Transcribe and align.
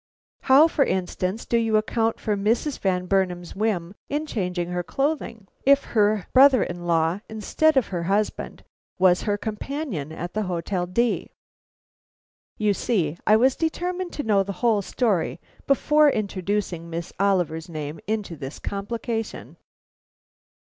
How, 0.45 0.67
for 0.67 0.83
instance, 0.83 1.45
do 1.45 1.57
you 1.57 1.77
account 1.77 2.19
for 2.19 2.35
Mrs. 2.35 2.79
Van 2.79 3.05
Burnam's 3.05 3.55
whim 3.55 3.93
in 4.09 4.25
changing 4.25 4.69
her 4.69 4.81
clothing, 4.81 5.47
if 5.63 5.83
her 5.83 6.25
brother 6.33 6.63
in 6.63 6.87
law, 6.87 7.19
instead 7.29 7.77
of 7.77 7.89
her 7.89 8.01
husband, 8.09 8.63
was 8.97 9.21
her 9.21 9.37
companion 9.37 10.11
at 10.11 10.33
the 10.33 10.41
Hotel 10.49 10.87
D?" 10.87 11.29
You 12.57 12.73
see 12.73 13.19
I 13.27 13.35
was 13.35 13.55
determined 13.55 14.11
to 14.13 14.23
know 14.23 14.41
the 14.41 14.53
whole 14.65 14.81
story 14.81 15.39
before 15.67 16.09
introducing 16.09 16.89
Miss 16.89 17.13
Oliver's 17.19 17.69
name 17.69 17.99
into 18.07 18.35
this 18.35 18.57
complication. 18.57 19.55